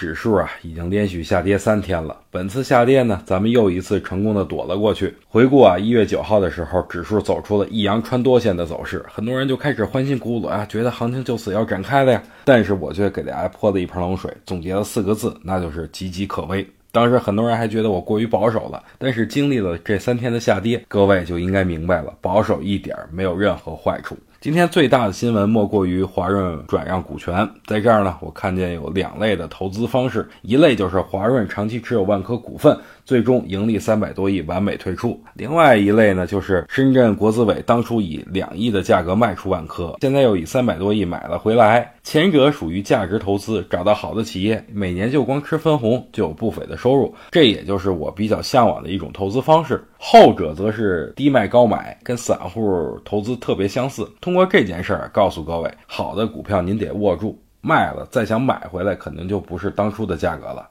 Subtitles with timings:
[0.00, 5.14] 指数啊已经连续下跌三天了，本次下跌呢，咱们又一次成功的躲了过去。
[5.28, 12.22] 回顾啊，一月九号的时候，指数走出了一阳穿多线的走势，很多人就开始欢欣鼓舞啊，觉得行情就此要展开了呀。
[12.46, 16.66] 但是我却给大家泼了一盆冷水，总结了四个字，那就是岌岌可危。
[16.90, 24.16] 当时很多人还觉得我过于保守了，但是经历了这三天的下跌，各位就应该明白了，保守一点没有任何坏处。
[24.40, 32.74] 今天最大的新闻莫过于华润转让股权，在这儿呢，我看见有两类的投资方式，一类就是华润长期持有万科股份，
[33.10, 41.92] 最终盈利三百多亿完美退出；另外一类呢，就是深圳国资委当初以两亿的价格卖出万科，现在又以三百多亿买了回来。
[42.04, 49.84] 前者属于价值投资，找到好的企业，每年就光吃分红就有不菲的收入，这也就是我比较向往的一种投资方式。
[49.98, 54.08] 后者则是低卖高买，跟散户投资特别相似。
[54.20, 60.68] 通过这件事儿告诉各位，好的股票您得握住，卖了再想买回来，可能就不是当初的价格了。